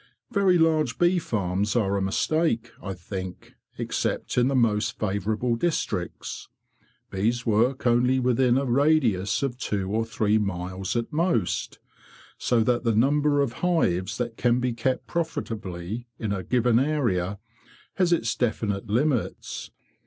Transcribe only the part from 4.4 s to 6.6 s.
the most favourable districts.